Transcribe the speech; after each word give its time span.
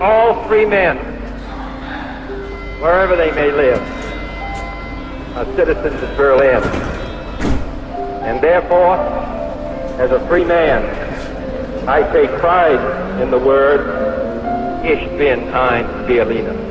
all 0.00 0.48
free 0.48 0.64
men, 0.64 0.96
wherever 2.80 3.16
they 3.16 3.30
may 3.32 3.52
live, 3.52 3.80
are 5.36 5.44
citizens 5.54 6.02
of 6.02 6.16
Berlin. 6.16 6.62
And 8.24 8.42
therefore, 8.42 8.96
as 10.00 10.10
a 10.10 10.26
free 10.26 10.44
man, 10.44 10.82
I 11.86 12.02
take 12.12 12.30
pride 12.40 13.20
in 13.20 13.30
the 13.30 13.38
word, 13.38 14.10
Ich 14.82 15.18
bin 15.18 15.52
ein 15.52 16.06
Berliner. 16.06 16.69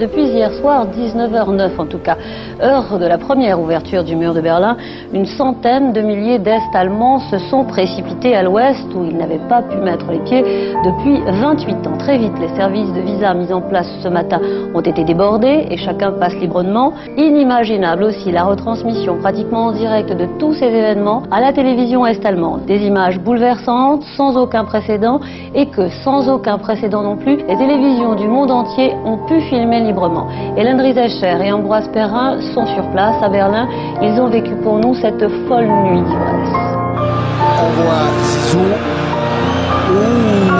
Depuis 0.00 0.24
hier 0.24 0.50
soir, 0.54 0.86
19h09 0.86 1.72
en 1.76 1.84
tout 1.84 1.98
cas, 1.98 2.16
heure 2.62 2.98
de 2.98 3.04
la 3.04 3.18
première 3.18 3.60
ouverture 3.60 4.02
du 4.02 4.16
mur 4.16 4.32
de 4.32 4.40
Berlin, 4.40 4.78
une 5.12 5.26
centaine 5.26 5.92
de 5.92 6.00
milliers 6.00 6.38
d'Est-Allemands 6.38 7.18
se 7.30 7.36
sont 7.50 7.64
précipités 7.66 8.34
à 8.34 8.42
l'ouest 8.42 8.86
où 8.94 9.04
ils 9.04 9.14
n'avaient 9.14 9.46
pas 9.46 9.60
pu 9.60 9.76
mettre 9.76 10.10
les 10.10 10.20
pieds 10.20 10.42
depuis 10.86 11.20
28 11.26 11.86
ans. 11.86 11.98
Très 11.98 12.16
vite, 12.16 12.32
les 12.40 12.48
services 12.56 12.90
de 12.94 13.00
visa 13.02 13.34
mis 13.34 13.52
en 13.52 13.60
place 13.60 13.90
ce 14.02 14.08
matin 14.08 14.40
ont 14.74 14.80
été 14.80 15.04
débordés 15.04 15.66
et 15.70 15.76
chacun 15.76 16.12
passe 16.12 16.34
librement. 16.36 16.94
Inimaginable 17.18 18.04
aussi 18.04 18.32
la 18.32 18.44
retransmission 18.44 19.18
pratiquement 19.18 19.66
en 19.66 19.72
direct 19.72 20.16
de 20.16 20.26
tous 20.38 20.54
ces 20.54 20.64
événements 20.64 21.24
à 21.30 21.42
la 21.42 21.52
télévision 21.52 22.06
est-allemande. 22.06 22.64
Des 22.64 22.78
images 22.86 23.20
bouleversantes, 23.20 24.02
sans 24.16 24.38
aucun 24.38 24.64
précédent 24.64 25.20
et 25.54 25.66
que, 25.66 25.90
sans 26.04 26.26
aucun 26.30 26.56
précédent 26.56 27.02
non 27.02 27.18
plus, 27.18 27.36
les 27.36 27.56
télévisions 27.58 28.14
du 28.14 28.28
monde 28.28 28.50
entier 28.50 28.94
ont 29.04 29.18
pu 29.26 29.42
filmer 29.42 29.89
librement. 29.90 30.28
Hélène 30.56 30.80
Riesecher 30.80 31.36
et 31.44 31.52
Ambroise 31.52 31.88
Perrin 31.92 32.38
sont 32.54 32.66
sur 32.74 32.88
place 32.90 33.16
à 33.22 33.28
Berlin. 33.28 33.68
Ils 34.00 34.20
ont 34.20 34.28
vécu 34.28 34.54
pour 34.62 34.78
nous 34.78 34.94
cette 34.94 35.26
folle 35.46 35.66
nuit 35.66 36.02
d'ivresse. 36.02 36.56
On 37.62 37.68
voit 37.78 38.06
Zizou. 38.22 38.58
Ouh, 39.90 40.04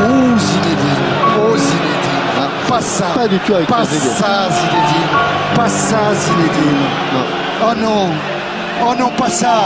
ouh, 0.03 0.39
Zinedine. 0.39 1.07
Oh, 1.39 1.57
Zinedine. 1.57 2.21
Pas 2.69 2.81
ça. 2.81 3.07
Pas 3.15 3.29
du 3.29 3.39
tout 3.39 3.55
avec 3.55 3.69
Pas 3.69 3.85
ça, 3.85 4.49
Zinedine. 4.51 5.11
Pas 5.55 5.69
ça, 5.69 6.03
Zinedine. 6.23 6.85
Oh 7.63 7.75
non. 7.81 8.07
Oh 8.83 8.95
non, 8.99 9.11
pas 9.17 9.29
ça. 9.29 9.57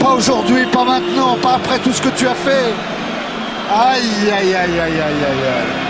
Pas 0.00 0.10
aujourd'hui, 0.10 0.66
pas 0.66 0.84
maintenant, 0.84 1.36
pas 1.42 1.54
après 1.56 1.78
tout 1.80 1.92
ce 1.92 2.00
que 2.00 2.10
tu 2.10 2.26
as 2.28 2.34
fait. 2.34 2.72
Aïe, 3.70 4.30
aïe, 4.30 4.54
aïe, 4.54 4.80
aïe, 4.80 5.00
aïe, 5.00 5.22
aïe, 5.28 5.87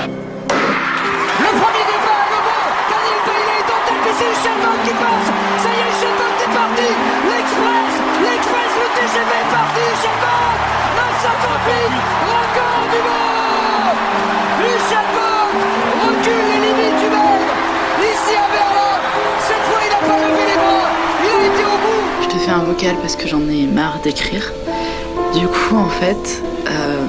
c'est 4.19 4.35
Shelton 4.43 4.77
qui 4.85 4.95
passe. 4.99 5.31
Ça 5.63 5.71
y 5.71 5.79
est, 5.79 5.95
Shelton 6.01 6.35
est 6.43 6.53
parti. 6.53 6.91
L'Express, 7.31 7.95
l'Express, 8.27 8.73
le 8.83 8.89
TGV 8.97 9.31
est 9.31 9.51
parti. 9.55 9.85
Shelton, 10.03 10.51
958, 10.99 11.95
record 12.27 12.85
du 12.93 13.01
monde. 13.07 13.99
Bock 15.15 15.51
recule 16.05 16.45
les 16.51 16.61
limites 16.67 17.01
humaines. 17.07 17.49
Ici 18.11 18.35
à 18.35 18.47
Berlin, 18.51 18.95
cette 19.47 19.65
fois 19.69 19.81
il 19.87 19.91
n'a 19.95 20.03
pas 20.11 20.19
levé 20.27 20.43
les 20.51 20.59
bras. 20.63 20.91
Il 21.23 21.31
a 21.31 21.47
été 21.47 21.65
au 21.65 21.77
bout. 21.85 22.03
Je 22.23 22.29
te 22.29 22.39
fais 22.39 22.51
un 22.51 22.65
vocal 22.65 22.97
parce 23.01 23.17
que 23.17 23.29
j'en 23.29 23.49
ai 23.49 23.67
marre 23.67 24.01
d'écrire. 24.03 24.53
Du 25.35 25.47
coup, 25.47 25.77
en 25.77 25.89
fait, 25.89 26.43
euh, 26.69 27.07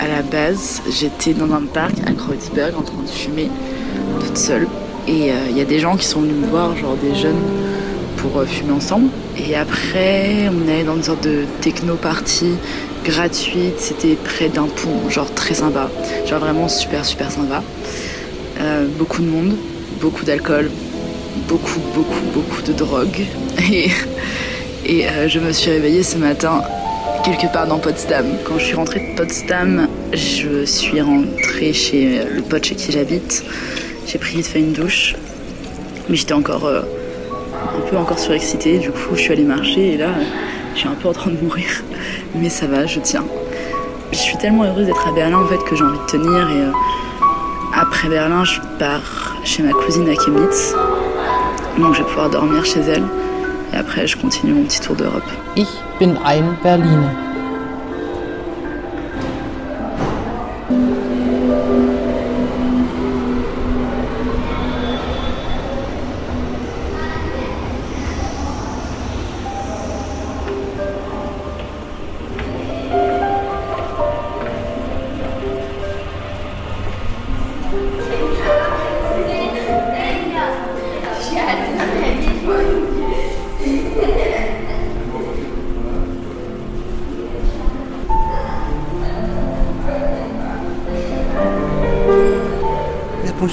à 0.00 0.06
la 0.06 0.22
base, 0.22 0.82
j'étais 0.90 1.34
dans 1.34 1.52
un 1.54 1.62
parc 1.62 1.94
à 2.06 2.12
Kreuzberg 2.12 2.76
en 2.76 2.82
train 2.82 3.02
de 3.02 3.08
fumer 3.08 3.50
toute 4.20 4.36
seule. 4.36 4.68
Et 5.08 5.30
euh, 5.30 5.34
il 5.50 5.56
y 5.56 5.60
a 5.60 5.64
des 5.64 5.78
gens 5.78 5.96
qui 5.96 6.06
sont 6.06 6.20
venus 6.20 6.36
me 6.36 6.46
voir, 6.46 6.76
genre 6.76 6.96
des 6.96 7.14
jeunes, 7.14 7.40
pour 8.16 8.38
euh, 8.38 8.44
fumer 8.44 8.72
ensemble. 8.72 9.08
Et 9.38 9.54
après, 9.54 10.48
on 10.48 10.68
est 10.68 10.82
dans 10.82 10.96
une 10.96 11.02
sorte 11.02 11.22
de 11.22 11.44
techno-party 11.60 12.54
gratuite. 13.04 13.78
C'était 13.78 14.14
près 14.14 14.48
d'un 14.48 14.66
pont, 14.66 15.08
genre 15.08 15.32
très 15.32 15.54
sympa. 15.54 15.88
Genre 16.26 16.40
vraiment 16.40 16.68
super, 16.68 17.04
super 17.04 17.30
sympa. 17.30 17.62
Euh, 18.60 18.86
beaucoup 18.98 19.22
de 19.22 19.28
monde, 19.28 19.54
beaucoup 20.00 20.24
d'alcool, 20.24 20.70
beaucoup, 21.48 21.80
beaucoup, 21.94 22.20
beaucoup 22.34 22.62
de 22.62 22.72
drogue. 22.72 23.20
Et, 23.72 23.90
et 24.84 25.04
je 25.26 25.40
me 25.40 25.50
suis 25.50 25.70
réveillée 25.70 26.04
ce 26.04 26.16
matin 26.16 26.62
quelque 27.24 27.52
part 27.52 27.66
dans 27.66 27.78
Potsdam. 27.78 28.24
Quand 28.44 28.56
je 28.56 28.66
suis 28.66 28.76
rentrée 28.76 29.00
de 29.00 29.16
Potsdam, 29.16 29.88
je 30.12 30.64
suis 30.64 31.00
rentrée 31.00 31.72
chez 31.72 32.20
le 32.32 32.40
pote 32.42 32.64
chez 32.64 32.76
qui 32.76 32.92
j'habite. 32.92 33.42
J'ai 34.06 34.18
pris 34.18 34.36
vite 34.36 34.46
fait 34.46 34.60
une 34.60 34.72
douche, 34.72 35.16
mais 36.08 36.14
j'étais 36.14 36.32
encore 36.32 36.66
euh, 36.66 36.82
un 37.76 37.90
peu 37.90 37.96
encore 37.96 38.20
surexcitée. 38.20 38.78
Du 38.78 38.92
coup, 38.92 39.14
je 39.14 39.20
suis 39.20 39.32
allée 39.32 39.42
marcher 39.42 39.94
et 39.94 39.96
là, 39.96 40.10
je 40.74 40.80
suis 40.80 40.88
un 40.88 40.94
peu 40.94 41.08
en 41.08 41.12
train 41.12 41.30
de 41.32 41.36
mourir. 41.42 41.66
Mais 42.36 42.48
ça 42.48 42.66
va, 42.66 42.86
je 42.86 43.00
tiens. 43.00 43.24
Je 44.12 44.16
suis 44.18 44.36
tellement 44.36 44.62
heureuse 44.62 44.86
d'être 44.86 45.08
à 45.08 45.12
Berlin 45.12 45.38
en 45.38 45.46
fait 45.46 45.58
que 45.68 45.74
j'ai 45.74 45.82
envie 45.82 45.98
de 45.98 46.06
tenir 46.06 46.48
et 46.50 46.60
euh, 46.60 46.70
après 47.74 48.08
Berlin, 48.08 48.44
je 48.44 48.60
pars 48.78 49.36
chez 49.42 49.64
ma 49.64 49.72
cousine 49.72 50.08
à 50.08 50.14
Chemnitz. 50.14 50.74
Donc 51.78 51.94
je 51.94 52.02
vais 52.02 52.08
pouvoir 52.08 52.30
dormir 52.30 52.64
chez 52.64 52.80
elle. 52.80 53.04
Et 53.72 53.76
après, 53.76 54.06
je 54.06 54.16
continue 54.16 54.52
mon 54.52 54.62
petit 54.62 54.80
tour 54.80 54.94
d'Europe. 54.94 55.24
Ich 55.56 55.66
bin 55.98 56.14
ein 56.24 56.56
Berliner. 56.62 57.35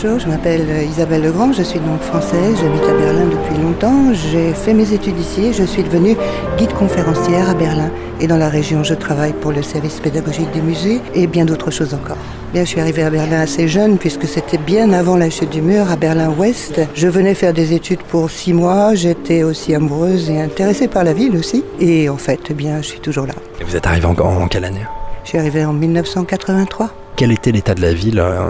Bonjour, 0.04 0.20
je 0.20 0.28
m'appelle 0.28 0.68
Isabelle 0.90 1.22
Legrand, 1.22 1.54
je 1.54 1.64
suis 1.64 1.80
donc 1.80 2.02
française, 2.02 2.58
j'habite 2.62 2.84
à 2.84 2.94
Berlin 2.94 3.26
depuis 3.26 3.62
longtemps. 3.62 4.14
J'ai 4.14 4.54
fait 4.54 4.74
mes 4.74 4.92
études 4.92 5.18
ici 5.18 5.46
et 5.46 5.54
je 5.54 5.64
suis 5.64 5.82
devenue 5.82 6.18
guide 6.58 6.74
conférencière 6.74 7.50
à 7.50 7.54
Berlin. 7.54 7.90
Et 8.20 8.28
dans 8.28 8.36
la 8.36 8.50
région, 8.50 8.84
je 8.84 8.96
travaille 8.96 9.32
pour 9.32 9.54
le 9.54 9.62
service 9.62 10.02
pédagogique 10.02 10.52
des 10.52 10.62
musées 10.62 11.00
et 11.16 11.26
bien 11.26 11.46
d'autres 11.46 11.72
choses 11.72 11.94
encore. 11.94 12.18
Bien, 12.52 12.66
je 12.66 12.70
suis 12.70 12.82
arrivée 12.82 13.04
à 13.04 13.10
Berlin 13.10 13.40
assez 13.40 13.70
jeune 13.70 13.98
puisque 13.98 14.28
c'était 14.28 14.58
bien 14.58 14.92
avant 14.92 15.16
la 15.16 15.30
chute 15.30 15.52
du 15.52 15.62
mur 15.62 15.90
à 15.90 15.96
Berlin-Ouest. 15.96 16.82
Je 16.96 17.08
venais 17.08 17.34
faire 17.34 17.54
des 17.54 17.72
études 17.72 18.04
pour 18.04 18.30
six 18.30 18.52
mois, 18.52 18.96
j'étais 18.96 19.44
aussi 19.44 19.74
amoureuse 19.74 20.30
et 20.30 20.42
intéressée 20.42 20.90
par 20.90 21.06
la 21.06 21.14
ville 21.14 21.38
aussi. 21.38 21.64
Et 21.80 22.10
en 22.10 22.18
fait, 22.18 22.42
eh 22.50 22.54
bien, 22.54 22.82
je 22.82 22.88
suis 22.88 23.00
toujours 23.00 23.26
là. 23.26 23.36
Et 23.62 23.64
vous 23.64 23.78
êtes 23.78 23.88
arrivé 23.88 24.06
en, 24.06 24.16
en 24.20 24.48
quelle 24.50 24.66
année? 24.66 24.86
Je 25.24 25.30
suis 25.30 25.38
arrivée 25.38 25.64
en 25.64 25.72
1983. 25.72 26.90
Quel 27.16 27.32
était 27.32 27.54
l'état 27.54 27.74
de 27.76 27.82
la 27.82 27.94
ville 27.94 28.20
euh, 28.20 28.50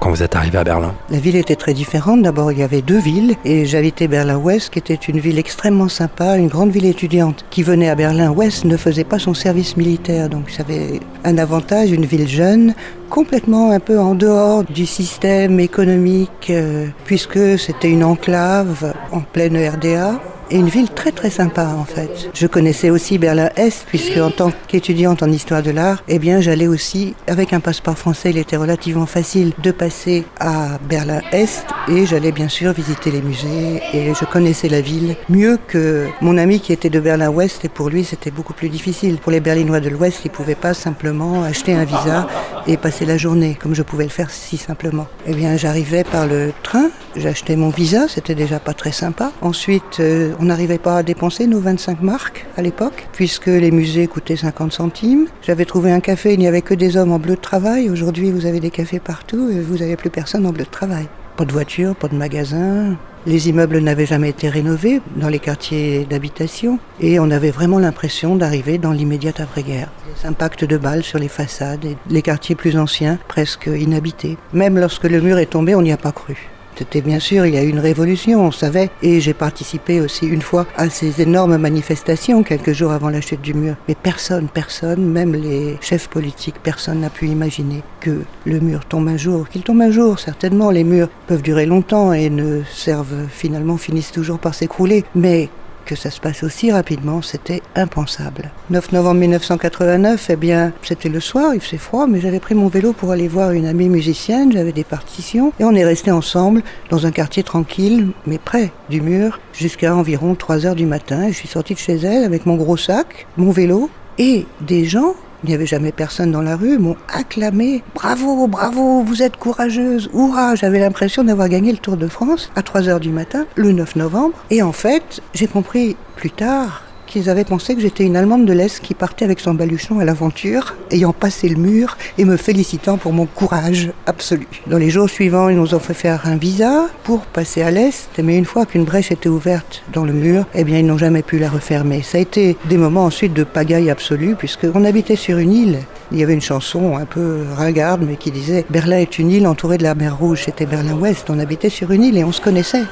quand 0.00 0.10
vous 0.10 0.22
êtes 0.22 0.36
arrivé 0.36 0.58
à 0.58 0.64
Berlin 0.64 0.94
La 1.10 1.18
ville 1.18 1.36
était 1.36 1.56
très 1.56 1.74
différente. 1.74 2.22
D'abord, 2.22 2.52
il 2.52 2.58
y 2.58 2.62
avait 2.62 2.82
deux 2.82 2.98
villes 2.98 3.36
et 3.44 3.66
j'habitais 3.66 4.08
Berlin-Ouest, 4.08 4.70
qui 4.70 4.78
était 4.78 4.94
une 4.94 5.18
ville 5.18 5.38
extrêmement 5.38 5.88
sympa, 5.88 6.36
une 6.36 6.48
grande 6.48 6.70
ville 6.70 6.86
étudiante. 6.86 7.44
Qui 7.50 7.62
venait 7.62 7.88
à 7.88 7.94
Berlin-Ouest 7.94 8.64
ne 8.64 8.76
faisait 8.76 9.04
pas 9.04 9.18
son 9.18 9.34
service 9.34 9.76
militaire, 9.76 10.28
donc 10.28 10.50
ça 10.50 10.62
avait 10.62 11.00
un 11.24 11.38
avantage, 11.38 11.90
une 11.90 12.04
ville 12.04 12.28
jeune, 12.28 12.74
complètement 13.10 13.70
un 13.70 13.80
peu 13.80 13.98
en 13.98 14.14
dehors 14.14 14.64
du 14.64 14.86
système 14.86 15.60
économique, 15.60 16.50
euh, 16.50 16.86
puisque 17.04 17.58
c'était 17.58 17.90
une 17.90 18.04
enclave 18.04 18.94
en 19.12 19.20
pleine 19.20 19.56
RDA. 19.56 20.20
Et 20.50 20.58
une 20.58 20.68
ville 20.68 20.88
très 20.90 21.10
très 21.10 21.30
sympa 21.30 21.74
en 21.76 21.84
fait. 21.84 22.30
Je 22.32 22.46
connaissais 22.46 22.90
aussi 22.90 23.18
Berlin-Est 23.18 23.84
puisque 23.88 24.16
en 24.18 24.30
tant 24.30 24.52
qu'étudiante 24.68 25.22
en 25.22 25.30
histoire 25.30 25.62
de 25.62 25.72
l'art, 25.72 26.04
eh 26.06 26.18
bien 26.18 26.40
j'allais 26.40 26.68
aussi 26.68 27.14
avec 27.26 27.52
un 27.52 27.60
passeport 27.60 27.98
français, 27.98 28.30
il 28.30 28.38
était 28.38 28.56
relativement 28.56 29.06
facile 29.06 29.52
de 29.62 29.70
passer 29.72 30.24
à 30.38 30.78
Berlin-Est 30.88 31.66
et 31.88 32.06
j'allais 32.06 32.30
bien 32.30 32.48
sûr 32.48 32.72
visiter 32.72 33.10
les 33.10 33.22
musées 33.22 33.82
et 33.92 34.14
je 34.14 34.24
connaissais 34.24 34.68
la 34.68 34.80
ville 34.80 35.16
mieux 35.28 35.58
que 35.66 36.06
mon 36.20 36.38
ami 36.38 36.60
qui 36.60 36.72
était 36.72 36.90
de 36.90 37.00
Berlin-Ouest 37.00 37.64
et 37.64 37.68
pour 37.68 37.88
lui 37.88 38.04
c'était 38.04 38.30
beaucoup 38.30 38.54
plus 38.54 38.68
difficile. 38.68 39.16
Pour 39.18 39.32
les 39.32 39.40
Berlinois 39.40 39.80
de 39.80 39.88
l'Ouest, 39.88 40.20
ils 40.24 40.30
pouvaient 40.30 40.54
pas 40.54 40.74
simplement 40.74 41.42
acheter 41.42 41.74
un 41.74 41.84
visa 41.84 42.28
et 42.68 42.76
passer 42.76 43.04
la 43.04 43.16
journée 43.16 43.56
comme 43.60 43.74
je 43.74 43.82
pouvais 43.82 44.04
le 44.04 44.10
faire 44.10 44.30
si 44.30 44.56
simplement. 44.56 45.08
Eh 45.26 45.34
bien 45.34 45.56
j'arrivais 45.56 46.04
par 46.04 46.26
le 46.26 46.52
train, 46.62 46.90
j'achetais 47.16 47.56
mon 47.56 47.70
visa, 47.70 48.08
c'était 48.08 48.34
déjà 48.34 48.58
pas 48.58 48.74
très 48.74 48.92
sympa. 48.92 49.32
Ensuite 49.40 50.00
euh, 50.00 50.34
on 50.40 50.44
n'arrivait 50.44 50.78
pas 50.78 50.98
à 50.98 51.02
dépenser 51.02 51.46
nos 51.46 51.60
25 51.60 52.02
marques 52.02 52.46
à 52.56 52.62
l'époque, 52.62 53.06
puisque 53.12 53.46
les 53.46 53.70
musées 53.70 54.06
coûtaient 54.06 54.36
50 54.36 54.72
centimes. 54.72 55.26
J'avais 55.42 55.64
trouvé 55.64 55.92
un 55.92 56.00
café, 56.00 56.34
il 56.34 56.38
n'y 56.38 56.48
avait 56.48 56.62
que 56.62 56.74
des 56.74 56.96
hommes 56.96 57.12
en 57.12 57.18
bleu 57.18 57.36
de 57.36 57.40
travail. 57.40 57.90
Aujourd'hui, 57.90 58.30
vous 58.30 58.46
avez 58.46 58.60
des 58.60 58.70
cafés 58.70 59.00
partout 59.00 59.50
et 59.50 59.60
vous 59.60 59.78
n'avez 59.78 59.96
plus 59.96 60.10
personne 60.10 60.46
en 60.46 60.52
bleu 60.52 60.64
de 60.64 60.70
travail. 60.70 61.06
Pas 61.36 61.44
de 61.44 61.52
voiture, 61.52 61.94
pas 61.94 62.08
de 62.08 62.14
magasin. 62.14 62.96
Les 63.26 63.48
immeubles 63.48 63.78
n'avaient 63.80 64.06
jamais 64.06 64.30
été 64.30 64.48
rénovés 64.48 65.02
dans 65.16 65.28
les 65.28 65.40
quartiers 65.40 66.06
d'habitation 66.08 66.78
et 67.00 67.18
on 67.18 67.30
avait 67.30 67.50
vraiment 67.50 67.80
l'impression 67.80 68.36
d'arriver 68.36 68.78
dans 68.78 68.92
l'immédiate 68.92 69.40
après-guerre. 69.40 69.88
Des 70.06 70.28
impacts 70.28 70.64
de 70.64 70.76
balles 70.76 71.02
sur 71.02 71.18
les 71.18 71.28
façades 71.28 71.84
et 71.84 71.96
les 72.08 72.22
quartiers 72.22 72.54
plus 72.54 72.78
anciens, 72.78 73.18
presque 73.26 73.66
inhabités. 73.66 74.38
Même 74.52 74.78
lorsque 74.78 75.04
le 75.04 75.20
mur 75.20 75.38
est 75.38 75.46
tombé, 75.46 75.74
on 75.74 75.82
n'y 75.82 75.92
a 75.92 75.96
pas 75.96 76.12
cru. 76.12 76.48
C'était 76.78 77.00
bien 77.00 77.20
sûr, 77.20 77.46
il 77.46 77.54
y 77.54 77.58
a 77.58 77.62
eu 77.62 77.70
une 77.70 77.78
révolution, 77.78 78.44
on 78.44 78.50
savait, 78.50 78.90
et 79.02 79.20
j'ai 79.20 79.32
participé 79.32 80.02
aussi 80.02 80.26
une 80.26 80.42
fois 80.42 80.66
à 80.76 80.90
ces 80.90 81.22
énormes 81.22 81.56
manifestations 81.56 82.42
quelques 82.42 82.72
jours 82.72 82.92
avant 82.92 83.08
la 83.08 83.22
chute 83.22 83.40
du 83.40 83.54
mur. 83.54 83.76
Mais 83.88 83.94
personne, 83.94 84.48
personne, 84.52 85.02
même 85.02 85.34
les 85.34 85.78
chefs 85.80 86.08
politiques, 86.08 86.56
personne 86.62 87.00
n'a 87.00 87.08
pu 87.08 87.28
imaginer 87.28 87.82
que 88.00 88.24
le 88.44 88.60
mur 88.60 88.84
tombe 88.84 89.08
un 89.08 89.16
jour, 89.16 89.48
qu'il 89.48 89.62
tombe 89.62 89.80
un 89.80 89.90
jour. 89.90 90.18
Certainement, 90.18 90.70
les 90.70 90.84
murs 90.84 91.08
peuvent 91.26 91.42
durer 91.42 91.64
longtemps 91.64 92.12
et 92.12 92.28
ne 92.28 92.62
servent 92.70 93.26
finalement, 93.30 93.78
finissent 93.78 94.12
toujours 94.12 94.38
par 94.38 94.54
s'écrouler. 94.54 95.04
Mais 95.14 95.48
que 95.86 95.94
ça 95.94 96.10
se 96.10 96.20
passe 96.20 96.42
aussi 96.42 96.70
rapidement, 96.70 97.22
c'était 97.22 97.62
impensable. 97.74 98.50
9 98.68 98.92
novembre 98.92 99.20
1989, 99.20 100.26
eh 100.28 100.36
bien, 100.36 100.72
c'était 100.82 101.08
le 101.08 101.20
soir, 101.20 101.54
il 101.54 101.60
faisait 101.60 101.78
froid, 101.78 102.06
mais 102.06 102.20
j'avais 102.20 102.40
pris 102.40 102.54
mon 102.54 102.68
vélo 102.68 102.92
pour 102.92 103.12
aller 103.12 103.28
voir 103.28 103.52
une 103.52 103.64
amie 103.64 103.88
musicienne, 103.88 104.52
j'avais 104.52 104.72
des 104.72 104.84
partitions, 104.84 105.52
et 105.58 105.64
on 105.64 105.74
est 105.74 105.84
resté 105.84 106.10
ensemble 106.10 106.62
dans 106.90 107.06
un 107.06 107.10
quartier 107.10 107.42
tranquille, 107.42 108.08
mais 108.26 108.38
près 108.38 108.72
du 108.90 109.00
mur, 109.00 109.40
jusqu'à 109.54 109.94
environ 109.94 110.34
3 110.34 110.66
heures 110.66 110.74
du 110.74 110.86
matin. 110.86 111.22
Et 111.22 111.32
je 111.32 111.38
suis 111.38 111.48
sorti 111.48 111.72
de 111.72 111.78
chez 111.78 111.94
elle 111.96 112.24
avec 112.24 112.44
mon 112.44 112.56
gros 112.56 112.76
sac, 112.76 113.26
mon 113.36 113.52
vélo, 113.52 113.88
et 114.18 114.46
des 114.60 114.84
gens 114.84 115.14
il 115.42 115.48
n'y 115.48 115.54
avait 115.54 115.66
jamais 115.66 115.92
personne 115.92 116.30
dans 116.30 116.42
la 116.42 116.56
rue, 116.56 116.78
m'ont 116.78 116.96
acclamé. 117.12 117.82
Bravo, 117.94 118.46
bravo, 118.46 119.02
vous 119.02 119.22
êtes 119.22 119.36
courageuse, 119.36 120.08
hurrah 120.14 120.54
J'avais 120.54 120.80
l'impression 120.80 121.24
d'avoir 121.24 121.48
gagné 121.48 121.72
le 121.72 121.78
Tour 121.78 121.96
de 121.96 122.08
France 122.08 122.50
à 122.56 122.62
3 122.62 122.88
heures 122.88 123.00
du 123.00 123.10
matin, 123.10 123.46
le 123.54 123.72
9 123.72 123.96
novembre. 123.96 124.34
Et 124.50 124.62
en 124.62 124.72
fait, 124.72 125.20
j'ai 125.34 125.46
compris 125.46 125.96
plus 126.16 126.30
tard 126.30 126.85
qu'ils 127.06 127.30
avaient 127.30 127.44
pensé 127.44 127.74
que 127.74 127.80
j'étais 127.80 128.04
une 128.04 128.16
Allemande 128.16 128.44
de 128.44 128.52
l'Est 128.52 128.80
qui 128.80 128.94
partait 128.94 129.24
avec 129.24 129.40
son 129.40 129.54
baluchon 129.54 129.98
à 130.00 130.04
l'aventure, 130.04 130.74
ayant 130.90 131.12
passé 131.12 131.48
le 131.48 131.56
mur 131.56 131.96
et 132.18 132.24
me 132.24 132.36
félicitant 132.36 132.98
pour 132.98 133.12
mon 133.12 133.26
courage 133.26 133.92
absolu. 134.06 134.46
Dans 134.66 134.78
les 134.78 134.90
jours 134.90 135.08
suivants, 135.08 135.48
ils 135.48 135.56
nous 135.56 135.74
ont 135.74 135.78
fait 135.78 135.94
faire 135.94 136.22
un 136.26 136.36
visa 136.36 136.86
pour 137.04 137.20
passer 137.20 137.62
à 137.62 137.70
l'Est, 137.70 138.10
mais 138.22 138.36
une 138.36 138.44
fois 138.44 138.66
qu'une 138.66 138.84
brèche 138.84 139.12
était 139.12 139.28
ouverte 139.28 139.82
dans 139.92 140.04
le 140.04 140.12
mur, 140.12 140.44
eh 140.54 140.64
bien 140.64 140.78
ils 140.78 140.86
n'ont 140.86 140.98
jamais 140.98 141.22
pu 141.22 141.38
la 141.38 141.48
refermer. 141.48 142.02
Ça 142.02 142.18
a 142.18 142.20
été 142.20 142.56
des 142.68 142.76
moments 142.76 143.04
ensuite 143.04 143.32
de 143.32 143.44
pagaille 143.44 143.90
absolue, 143.90 144.34
puisqu'on 144.34 144.84
habitait 144.84 145.16
sur 145.16 145.38
une 145.38 145.52
île. 145.52 145.78
Il 146.12 146.18
y 146.18 146.22
avait 146.22 146.34
une 146.34 146.40
chanson 146.40 146.96
un 146.96 147.04
peu 147.04 147.44
ringarde, 147.56 148.04
mais 148.06 148.16
qui 148.16 148.30
disait 148.30 148.64
Berlin 148.70 148.98
est 148.98 149.18
une 149.18 149.30
île 149.30 149.46
entourée 149.46 149.78
de 149.78 149.82
la 149.82 149.94
mer 149.94 150.16
Rouge. 150.16 150.42
C'était 150.44 150.66
Berlin-Ouest. 150.66 151.30
On 151.30 151.38
habitait 151.38 151.68
sur 151.68 151.90
une 151.90 152.04
île 152.04 152.16
et 152.16 152.24
on 152.24 152.32
se 152.32 152.40
connaissait. 152.40 152.84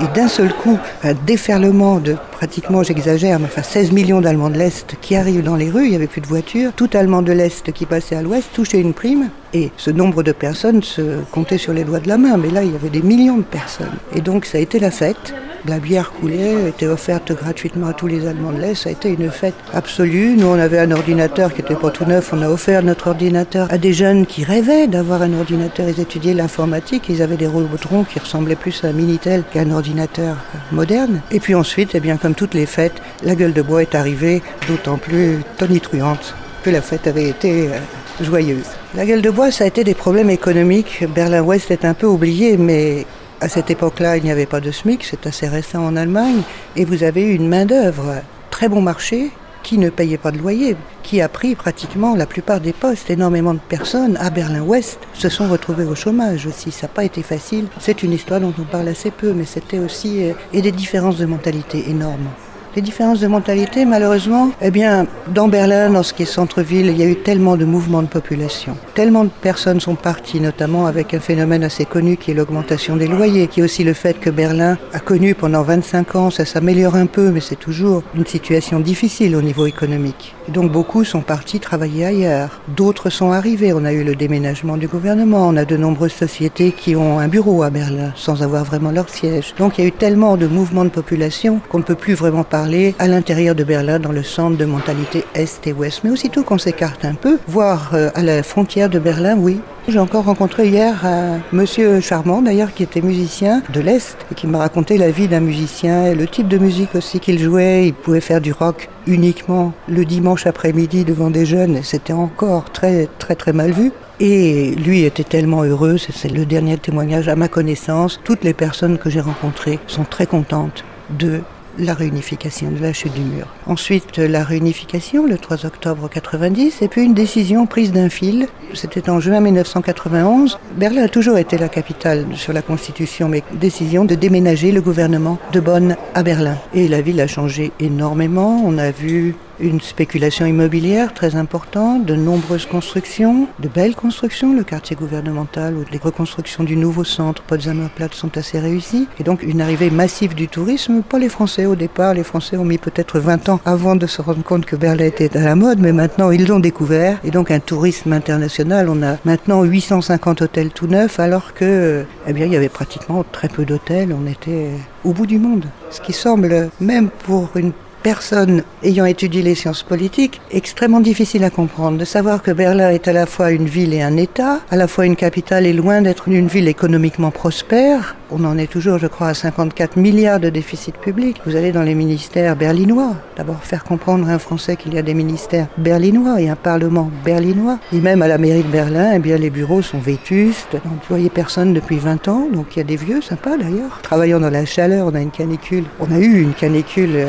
Et 0.00 0.06
d'un 0.14 0.28
seul 0.28 0.52
coup, 0.52 0.78
un 1.02 1.14
déferlement 1.14 1.98
de 1.98 2.16
pratiquement, 2.32 2.82
j'exagère, 2.82 3.38
mais 3.38 3.46
enfin 3.46 3.62
16 3.62 3.92
millions 3.92 4.20
d'Allemands 4.20 4.50
de 4.50 4.58
l'Est 4.58 4.96
qui 5.00 5.16
arrivent 5.16 5.44
dans 5.44 5.56
les 5.56 5.70
rues, 5.70 5.84
il 5.84 5.90
n'y 5.90 5.96
avait 5.96 6.06
plus 6.06 6.20
de 6.20 6.26
voitures, 6.26 6.72
tout 6.72 6.90
Allemand 6.94 7.22
de 7.22 7.32
l'Est 7.32 7.72
qui 7.72 7.86
passait 7.86 8.16
à 8.16 8.22
l'Ouest 8.22 8.48
touchait 8.52 8.80
une 8.80 8.92
prime, 8.92 9.30
et 9.52 9.70
ce 9.76 9.90
nombre 9.90 10.22
de 10.22 10.32
personnes 10.32 10.82
se 10.82 11.20
comptait 11.30 11.58
sur 11.58 11.72
les 11.72 11.84
doigts 11.84 12.00
de 12.00 12.08
la 12.08 12.18
main, 12.18 12.36
mais 12.36 12.50
là 12.50 12.62
il 12.62 12.72
y 12.72 12.74
avait 12.74 12.90
des 12.90 13.02
millions 13.02 13.38
de 13.38 13.42
personnes. 13.42 13.96
Et 14.14 14.20
donc 14.20 14.46
ça 14.46 14.58
a 14.58 14.60
été 14.60 14.78
la 14.78 14.90
fête. 14.90 15.34
La 15.66 15.78
bière 15.78 16.12
coulait, 16.12 16.68
était 16.68 16.86
offerte 16.86 17.32
gratuitement 17.32 17.86
à 17.86 17.94
tous 17.94 18.06
les 18.06 18.26
Allemands 18.26 18.52
de 18.52 18.60
l'Est. 18.60 18.74
Ça 18.74 18.90
a 18.90 18.92
été 18.92 19.08
une 19.08 19.30
fête 19.30 19.54
absolue. 19.72 20.36
Nous, 20.36 20.46
on 20.46 20.58
avait 20.58 20.78
un 20.78 20.90
ordinateur 20.90 21.54
qui 21.54 21.62
était 21.62 21.74
pas 21.74 21.90
tout 21.90 22.04
neuf. 22.04 22.34
On 22.34 22.42
a 22.42 22.50
offert 22.50 22.82
notre 22.82 23.08
ordinateur 23.08 23.66
à 23.70 23.78
des 23.78 23.94
jeunes 23.94 24.26
qui 24.26 24.44
rêvaient 24.44 24.88
d'avoir 24.88 25.22
un 25.22 25.32
ordinateur. 25.32 25.88
Ils 25.88 26.00
étudiaient 26.00 26.34
l'informatique. 26.34 27.04
Ils 27.08 27.22
avaient 27.22 27.38
des 27.38 27.46
robotrons 27.46 28.04
qui 28.04 28.18
ressemblaient 28.18 28.56
plus 28.56 28.84
à 28.84 28.88
un 28.88 28.92
Minitel 28.92 29.42
qu'à 29.50 29.60
un 29.60 29.70
ordinateur 29.70 30.36
moderne. 30.70 31.22
Et 31.30 31.40
puis 31.40 31.54
ensuite, 31.54 31.94
eh 31.94 32.16
comme 32.20 32.34
toutes 32.34 32.52
les 32.52 32.66
fêtes, 32.66 33.00
la 33.22 33.34
gueule 33.34 33.54
de 33.54 33.62
bois 33.62 33.80
est 33.80 33.94
arrivée, 33.94 34.42
d'autant 34.68 34.98
plus 34.98 35.38
tonitruante 35.56 36.34
que 36.62 36.68
la 36.68 36.82
fête 36.82 37.06
avait 37.06 37.28
été 37.28 37.68
euh, 37.68 37.78
joyeuse. 38.20 38.66
La 38.94 39.06
gueule 39.06 39.22
de 39.22 39.30
bois, 39.30 39.50
ça 39.50 39.64
a 39.64 39.66
été 39.66 39.82
des 39.82 39.94
problèmes 39.94 40.30
économiques. 40.30 41.04
Berlin-Ouest 41.14 41.70
est 41.70 41.86
un 41.86 41.94
peu 41.94 42.06
oublié, 42.06 42.58
mais 42.58 43.06
à 43.44 43.48
cette 43.50 43.70
époque-là, 43.70 44.16
il 44.16 44.24
n'y 44.24 44.30
avait 44.30 44.46
pas 44.46 44.60
de 44.60 44.70
SMIC, 44.70 45.04
c'est 45.04 45.26
assez 45.26 45.46
récent 45.46 45.84
en 45.84 45.96
Allemagne, 45.96 46.40
et 46.76 46.86
vous 46.86 47.02
avez 47.02 47.24
eu 47.24 47.34
une 47.34 47.46
main-d'œuvre 47.46 48.22
très 48.50 48.70
bon 48.70 48.80
marché 48.80 49.32
qui 49.62 49.76
ne 49.76 49.90
payait 49.90 50.16
pas 50.16 50.30
de 50.30 50.38
loyer, 50.38 50.76
qui 51.02 51.20
a 51.20 51.28
pris 51.28 51.54
pratiquement 51.54 52.16
la 52.16 52.24
plupart 52.24 52.60
des 52.60 52.72
postes. 52.72 53.10
Énormément 53.10 53.52
de 53.52 53.58
personnes 53.58 54.16
à 54.16 54.30
Berlin-Ouest 54.30 54.98
se 55.12 55.28
sont 55.28 55.46
retrouvées 55.46 55.84
au 55.84 55.94
chômage 55.94 56.46
aussi. 56.46 56.70
Ça 56.70 56.86
n'a 56.86 56.94
pas 56.94 57.04
été 57.04 57.22
facile. 57.22 57.66
C'est 57.80 58.02
une 58.02 58.12
histoire 58.12 58.40
dont 58.40 58.54
on 58.58 58.64
parle 58.64 58.88
assez 58.88 59.10
peu, 59.10 59.34
mais 59.34 59.44
c'était 59.44 59.78
aussi. 59.78 60.24
euh, 60.24 60.32
et 60.54 60.62
des 60.62 60.72
différences 60.72 61.18
de 61.18 61.26
mentalité 61.26 61.90
énormes. 61.90 62.30
Les 62.76 62.82
différences 62.82 63.20
de 63.20 63.28
mentalité, 63.28 63.84
malheureusement, 63.84 64.50
eh 64.60 64.72
bien, 64.72 65.06
dans 65.32 65.46
Berlin, 65.46 65.90
dans 65.90 66.02
ce 66.02 66.12
qui 66.12 66.24
est 66.24 66.26
centre-ville, 66.26 66.86
il 66.86 66.98
y 66.98 67.04
a 67.04 67.06
eu 67.06 67.14
tellement 67.14 67.56
de 67.56 67.64
mouvements 67.64 68.02
de 68.02 68.08
population. 68.08 68.76
Tellement 68.94 69.22
de 69.22 69.30
personnes 69.30 69.78
sont 69.78 69.94
parties, 69.94 70.40
notamment 70.40 70.86
avec 70.86 71.14
un 71.14 71.20
phénomène 71.20 71.62
assez 71.62 71.84
connu 71.84 72.16
qui 72.16 72.32
est 72.32 72.34
l'augmentation 72.34 72.96
des 72.96 73.06
loyers, 73.06 73.46
qui 73.46 73.60
est 73.60 73.62
aussi 73.62 73.84
le 73.84 73.92
fait 73.92 74.18
que 74.18 74.28
Berlin 74.28 74.76
a 74.92 74.98
connu 74.98 75.36
pendant 75.36 75.62
25 75.62 76.16
ans, 76.16 76.30
ça 76.30 76.44
s'améliore 76.44 76.96
un 76.96 77.06
peu, 77.06 77.30
mais 77.30 77.38
c'est 77.38 77.54
toujours 77.54 78.02
une 78.16 78.26
situation 78.26 78.80
difficile 78.80 79.36
au 79.36 79.42
niveau 79.42 79.66
économique. 79.66 80.34
Donc 80.48 80.70
beaucoup 80.70 81.04
sont 81.04 81.20
partis 81.20 81.60
travailler 81.60 82.04
ailleurs. 82.04 82.60
D'autres 82.68 83.10
sont 83.10 83.32
arrivés. 83.32 83.72
On 83.72 83.84
a 83.84 83.92
eu 83.92 84.04
le 84.04 84.14
déménagement 84.14 84.76
du 84.76 84.88
gouvernement. 84.88 85.48
On 85.48 85.56
a 85.56 85.64
de 85.64 85.76
nombreuses 85.76 86.12
sociétés 86.12 86.72
qui 86.72 86.96
ont 86.96 87.18
un 87.18 87.28
bureau 87.28 87.62
à 87.62 87.70
Berlin 87.70 88.12
sans 88.14 88.42
avoir 88.42 88.64
vraiment 88.64 88.90
leur 88.90 89.08
siège. 89.08 89.54
Donc 89.58 89.78
il 89.78 89.82
y 89.82 89.84
a 89.84 89.88
eu 89.88 89.92
tellement 89.92 90.36
de 90.36 90.46
mouvements 90.46 90.84
de 90.84 90.90
population 90.90 91.60
qu'on 91.68 91.78
ne 91.78 91.82
peut 91.84 91.94
plus 91.94 92.14
vraiment 92.14 92.44
parler 92.44 92.94
à 92.98 93.08
l'intérieur 93.08 93.54
de 93.54 93.64
Berlin 93.64 93.98
dans 93.98 94.12
le 94.12 94.22
centre 94.22 94.56
de 94.56 94.64
mentalité 94.64 95.24
Est 95.34 95.66
et 95.66 95.72
Ouest. 95.72 96.02
Mais 96.04 96.10
aussitôt 96.10 96.42
qu'on 96.42 96.58
s'écarte 96.58 97.04
un 97.04 97.14
peu, 97.14 97.38
voire 97.48 97.90
euh, 97.94 98.10
à 98.14 98.22
la 98.22 98.42
frontière 98.42 98.90
de 98.90 98.98
Berlin, 98.98 99.36
oui. 99.38 99.60
J'ai 99.86 99.98
encore 99.98 100.24
rencontré 100.24 100.68
hier 100.68 101.04
un 101.04 101.40
monsieur 101.52 102.00
charmant 102.00 102.40
d'ailleurs 102.40 102.72
qui 102.72 102.82
était 102.82 103.02
musicien 103.02 103.62
de 103.70 103.80
l'Est 103.80 104.16
et 104.32 104.34
qui 104.34 104.46
m'a 104.46 104.58
raconté 104.58 104.96
la 104.96 105.10
vie 105.10 105.28
d'un 105.28 105.40
musicien 105.40 106.06
et 106.06 106.14
le 106.14 106.26
type 106.26 106.48
de 106.48 106.56
musique 106.56 106.94
aussi 106.94 107.20
qu'il 107.20 107.38
jouait. 107.38 107.88
Il 107.88 107.94
pouvait 107.94 108.22
faire 108.22 108.40
du 108.40 108.52
rock 108.52 108.88
uniquement 109.06 109.74
le 109.86 110.06
dimanche 110.06 110.46
après-midi 110.46 111.04
devant 111.04 111.28
des 111.28 111.44
jeunes 111.44 111.76
et 111.76 111.82
c'était 111.82 112.14
encore 112.14 112.72
très 112.72 113.08
très 113.18 113.34
très 113.34 113.52
mal 113.52 113.72
vu. 113.72 113.92
Et 114.20 114.74
lui 114.76 115.02
était 115.02 115.22
tellement 115.24 115.64
heureux, 115.64 115.98
c'est- 115.98 116.16
c'est 116.16 116.28
le 116.32 116.46
dernier 116.46 116.78
témoignage 116.78 117.28
à 117.28 117.36
ma 117.36 117.48
connaissance. 117.48 118.20
Toutes 118.24 118.42
les 118.42 118.54
personnes 118.54 118.96
que 118.96 119.10
j'ai 119.10 119.20
rencontrées 119.20 119.78
sont 119.86 120.04
très 120.04 120.26
contentes 120.26 120.82
de 121.10 121.40
la 121.78 121.94
réunification, 121.94 122.70
de 122.70 122.80
la 122.80 122.92
chute 122.92 123.14
du 123.14 123.20
mur. 123.20 123.46
Ensuite, 123.66 124.18
la 124.18 124.44
réunification, 124.44 125.26
le 125.26 125.38
3 125.38 125.66
octobre 125.66 126.08
90, 126.08 126.82
et 126.82 126.88
puis 126.88 127.04
une 127.04 127.14
décision 127.14 127.66
prise 127.66 127.92
d'un 127.92 128.08
fil. 128.08 128.48
C'était 128.74 129.10
en 129.10 129.20
juin 129.20 129.40
1991. 129.40 130.58
Berlin 130.76 131.04
a 131.04 131.08
toujours 131.08 131.38
été 131.38 131.58
la 131.58 131.68
capitale 131.68 132.26
sur 132.34 132.52
la 132.52 132.62
Constitution, 132.62 133.28
mais 133.28 133.42
décision 133.52 134.04
de 134.04 134.14
déménager 134.14 134.72
le 134.72 134.80
gouvernement 134.80 135.38
de 135.52 135.60
Bonn 135.60 135.96
à 136.14 136.22
Berlin. 136.22 136.56
Et 136.74 136.88
la 136.88 137.00
ville 137.00 137.20
a 137.20 137.26
changé 137.26 137.72
énormément. 137.80 138.62
On 138.64 138.78
a 138.78 138.90
vu 138.90 139.34
une 139.60 139.80
spéculation 139.80 140.46
immobilière 140.46 141.14
très 141.14 141.36
importante, 141.36 142.04
de 142.06 142.14
nombreuses 142.14 142.66
constructions, 142.66 143.48
de 143.60 143.68
belles 143.68 143.94
constructions. 143.94 144.54
Le 144.54 144.64
quartier 144.64 144.96
gouvernemental 144.96 145.74
ou 145.74 145.84
les 145.90 145.98
reconstructions 145.98 146.64
du 146.64 146.76
nouveau 146.76 147.04
centre 147.04 147.42
Potsdamer 147.42 147.88
sont 148.12 148.36
assez 148.36 148.58
réussies. 148.58 149.08
Et 149.18 149.22
donc 149.22 149.42
une 149.42 149.60
arrivée 149.60 149.90
massive 149.90 150.34
du 150.34 150.48
tourisme. 150.48 151.02
Pas 151.02 151.18
les 151.18 151.28
Français 151.28 151.66
au 151.66 151.74
départ. 151.74 152.14
Les 152.14 152.24
Français 152.24 152.56
ont 152.56 152.64
mis 152.64 152.78
peut-être 152.78 153.18
20 153.18 153.48
ans 153.48 153.60
avant 153.64 153.96
de 153.96 154.06
se 154.06 154.22
rendre 154.22 154.42
compte 154.42 154.66
que 154.66 154.76
Berlin 154.76 155.04
était 155.04 155.36
à 155.36 155.44
la 155.44 155.54
mode, 155.54 155.78
mais 155.78 155.92
maintenant 155.92 156.30
ils 156.30 156.46
l'ont 156.46 156.60
découvert. 156.60 157.18
Et 157.24 157.30
donc 157.30 157.50
un 157.50 157.60
tourisme 157.60 158.12
international. 158.12 158.88
On 158.88 159.02
a 159.02 159.16
maintenant 159.24 159.62
850 159.62 160.42
hôtels 160.42 160.70
tout 160.70 160.86
neufs, 160.86 161.20
alors 161.20 161.54
que, 161.54 162.04
eh 162.26 162.32
bien, 162.32 162.46
il 162.46 162.52
y 162.52 162.56
avait 162.56 162.68
pratiquement 162.68 163.24
très 163.30 163.48
peu 163.48 163.64
d'hôtels. 163.64 164.14
On 164.14 164.26
était 164.30 164.70
au 165.04 165.12
bout 165.12 165.26
du 165.26 165.38
monde. 165.38 165.66
Ce 165.90 166.00
qui 166.00 166.12
semble, 166.12 166.70
même 166.80 167.08
pour 167.08 167.50
une 167.56 167.72
personne 168.04 168.62
ayant 168.82 169.06
étudié 169.06 169.40
les 169.40 169.54
sciences 169.54 169.82
politiques, 169.82 170.40
extrêmement 170.50 171.00
difficile 171.00 171.42
à 171.42 171.48
comprendre. 171.48 171.96
De 171.96 172.04
savoir 172.04 172.42
que 172.42 172.50
Berlin 172.50 172.90
est 172.90 173.08
à 173.08 173.14
la 173.14 173.24
fois 173.24 173.50
une 173.50 173.64
ville 173.64 173.94
et 173.94 174.02
un 174.02 174.18
État, 174.18 174.60
à 174.70 174.76
la 174.76 174.86
fois 174.86 175.06
une 175.06 175.16
capitale 175.16 175.64
et 175.64 175.72
loin 175.72 176.02
d'être 176.02 176.28
une 176.28 176.46
ville 176.46 176.68
économiquement 176.68 177.30
prospère. 177.30 178.14
On 178.30 178.44
en 178.44 178.58
est 178.58 178.70
toujours, 178.70 178.98
je 178.98 179.06
crois, 179.06 179.28
à 179.28 179.34
54 179.34 179.96
milliards 179.96 180.38
de 180.38 180.50
déficit 180.50 180.96
public. 180.98 181.40
Vous 181.46 181.56
allez 181.56 181.72
dans 181.72 181.82
les 181.82 181.94
ministères 181.94 182.56
berlinois. 182.56 183.14
D'abord 183.38 183.64
faire 183.64 183.84
comprendre 183.84 184.28
à 184.28 184.32
un 184.32 184.38
Français 184.38 184.76
qu'il 184.76 184.92
y 184.92 184.98
a 184.98 185.02
des 185.02 185.14
ministères 185.14 185.68
berlinois 185.78 186.42
et 186.42 186.50
un 186.50 186.56
parlement 186.56 187.10
berlinois. 187.24 187.78
Et 187.94 188.00
même 188.00 188.20
à 188.20 188.28
la 188.28 188.36
mairie 188.36 188.64
de 188.64 188.68
Berlin, 188.68 189.12
eh 189.14 189.18
bien, 189.18 189.38
les 189.38 189.50
bureaux 189.50 189.80
sont 189.80 189.98
vétustes. 189.98 190.76
On 190.84 190.90
n'employait 190.90 191.30
personne 191.30 191.72
depuis 191.72 191.96
20 191.96 192.28
ans, 192.28 192.48
donc 192.52 192.76
il 192.76 192.80
y 192.80 192.82
a 192.82 192.84
des 192.84 192.96
vieux 192.96 193.22
sympas 193.22 193.56
d'ailleurs. 193.56 194.00
Travaillant 194.02 194.40
dans 194.40 194.50
la 194.50 194.66
chaleur, 194.66 195.06
on 195.06 195.14
a 195.14 195.22
une 195.22 195.30
canicule. 195.30 195.84
On 196.00 196.12
a 196.14 196.18
eu 196.18 196.42
une 196.42 196.52
canicule 196.52 197.12
euh, 197.14 197.26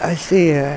assez 0.00 0.54
euh, 0.54 0.74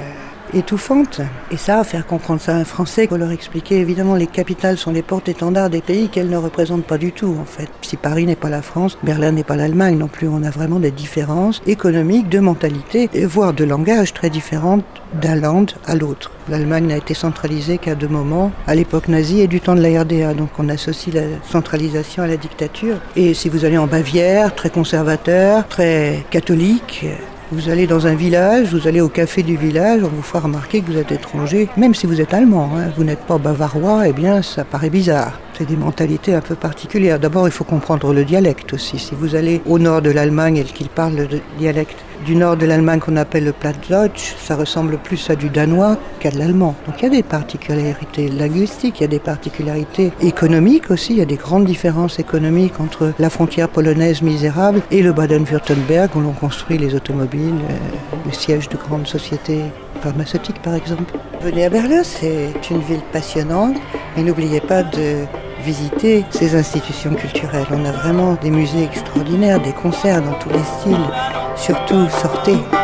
étouffante. 0.54 1.22
Et 1.52 1.58
ça, 1.58 1.84
faire 1.84 2.06
comprendre 2.06 2.42
ça 2.42 2.56
à 2.56 2.60
un 2.60 2.66
Français, 2.66 3.08
pour 3.08 3.18
leur 3.18 3.32
expliquer, 3.32 3.80
évidemment, 3.80 4.16
les 4.16 4.28
capitales 4.28 4.78
sont 4.78 4.92
les 4.92 5.02
portes-étendards 5.02 5.70
des 5.70 5.82
pays 5.82 6.10
qu'elles 6.10 6.30
ne 6.30 6.38
représentent 6.38 6.86
pas 6.86 6.98
du 6.98 7.12
tout, 7.12 7.36
en 7.40 7.46
fait. 7.46 7.70
Si 7.82 7.98
Paris 7.98 8.26
n'est 8.26 8.36
pas 8.36 8.50
la 8.50 8.62
France, 8.62 8.98
Berlin 9.04 9.32
n'est 9.32 9.44
pas 9.44 9.56
l'Allemagne 9.56 9.98
non 9.98 10.08
plus. 10.08 10.28
On 10.28 10.44
a 10.44 10.50
vraiment 10.50 10.80
des 10.80 10.92
différences 10.92 11.62
économiques, 11.66 12.30
de 12.30 12.40
mentalité, 12.40 13.10
voire 13.24 13.54
de 13.54 13.64
langage 13.64 14.14
très 14.14 14.30
différentes 14.30 14.86
d'un 15.22 15.36
land 15.36 15.66
à 15.86 15.96
l'autre. 15.96 16.32
L'Allemagne 16.50 16.88
n'a 16.88 16.98
été 16.98 17.14
centralisée 17.14 17.78
qu'à 17.78 17.96
deux 17.96 18.08
moments, 18.08 18.52
à 18.68 18.76
l'époque 18.76 19.08
nazie 19.08 19.42
et 19.42 19.48
du 19.48 19.62
temps 19.62 19.76
de 19.76 19.82
la 19.82 20.02
RDA. 20.02 20.34
Donc 20.34 20.50
on 20.58 20.70
associe 20.70 21.14
la 21.16 21.22
centralisation 21.44 22.24
à 22.24 22.28
la 22.28 22.38
dictature. 22.38 22.98
Et 23.16 23.34
si 23.34 23.48
vous 23.50 23.64
allez 23.64 23.78
en 23.78 23.88
Bavière, 23.88 24.56
très 24.56 24.70
conservateur, 24.70 25.68
très 25.68 26.26
catholique, 26.32 27.06
vous 27.52 27.70
allez 27.70 27.88
dans 27.88 28.08
un 28.08 28.16
village, 28.16 28.74
vous 28.74 28.88
allez 28.88 29.02
au 29.02 29.10
café 29.10 29.44
du 29.44 29.58
village, 29.58 30.02
on 30.04 30.08
vous 30.08 30.22
fera 30.22 30.40
remarquer 30.40 30.82
que 30.82 30.92
vous 30.92 30.98
êtes 30.98 31.12
étranger, 31.12 31.70
même 31.78 31.94
si 31.94 32.08
vous 32.08 32.22
êtes 32.22 32.34
allemand, 32.34 32.72
hein, 32.76 32.92
vous 32.98 33.04
n'êtes 33.04 33.26
pas 33.26 33.38
bavarois, 33.38 34.08
eh 34.08 34.14
bien 34.14 34.42
ça 34.42 34.64
paraît 34.64 34.90
bizarre. 34.90 35.40
C'est 35.58 35.68
des 35.68 35.76
mentalités 35.76 36.34
un 36.34 36.42
peu 36.42 36.56
particulières. 36.56 37.20
D'abord, 37.20 37.48
il 37.48 37.52
faut 37.52 37.64
comprendre 37.64 38.12
le 38.12 38.26
dialecte 38.26 38.74
aussi. 38.74 38.98
Si 38.98 39.14
vous 39.14 39.36
allez 39.36 39.62
au 39.68 39.78
nord 39.78 40.02
de 40.02 40.10
l'Allemagne 40.10 40.58
et 40.58 40.64
qu'il 40.64 40.90
parle 40.90 41.16
le 41.16 41.42
dialecte 41.60 41.98
du 42.24 42.36
nord 42.36 42.58
de 42.58 42.66
l'Allemagne 42.66 43.00
qu'on 43.00 43.18
appelle 43.18 43.44
le 43.44 43.52
Plattdeutsch, 43.52 44.36
ça 44.38 44.56
ressemble 44.56 44.98
plus 44.98 45.30
à 45.30 45.36
du 45.36 45.50
danois 45.50 45.98
qu'à 46.20 46.32
de 46.32 46.40
l'allemand. 46.40 46.76
Donc 46.88 46.96
il 47.00 47.04
y 47.04 47.08
a 47.08 47.10
des 47.10 47.24
particularités 47.24 48.30
linguistiques, 48.30 49.00
il 49.00 49.04
y 49.04 49.06
a 49.06 49.10
des 49.10 49.20
particularités 49.20 50.12
économiques 50.22 50.90
aussi, 50.90 51.14
il 51.14 51.20
y 51.20 51.22
a 51.22 51.26
des 51.26 51.36
grandes 51.36 51.66
différences 51.66 52.20
économiques 52.20 52.80
entre 52.80 53.14
la 53.20 53.30
frontière 53.30 53.70
polonaise 53.70 54.22
misérable 54.22 54.82
et 54.92 55.02
le 55.02 55.12
Baden-Württemberg 55.12 56.10
où 56.16 56.22
l'on 56.22 56.32
construit 56.32 56.78
les 56.78 56.96
automobiles, 56.96 57.62
euh, 57.70 57.98
les 58.26 58.34
sièges 58.34 58.70
de 58.70 58.78
grandes 58.78 59.08
sociétés 59.08 59.62
pharmaceutiques 60.02 60.62
par 60.62 60.76
exemple. 60.76 61.14
Venez 61.42 61.66
à 61.66 61.70
Berlin, 61.70 62.04
c'est 62.04 62.54
une 62.72 62.82
ville 62.82 63.04
passionnante, 63.12 63.76
mais 64.16 64.24
n'oubliez 64.24 64.62
pas 64.62 64.84
de 64.84 65.26
visiter 65.64 66.26
ces 66.30 66.56
institutions 66.56 67.14
culturelles. 67.14 67.68
On 67.72 67.86
a 67.86 67.92
vraiment 67.92 68.38
des 68.42 68.52
musées 68.52 68.84
extraordinaires, 68.84 69.62
des 69.62 69.72
concerts 69.72 70.22
dans 70.22 70.34
tous 70.40 70.50
les 70.50 70.64
styles. 70.80 71.43
Surtout, 71.56 72.10
sortez. 72.10 72.83